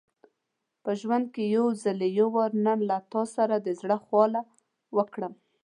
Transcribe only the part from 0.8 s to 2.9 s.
په ژوند کې یوازې یو وار نن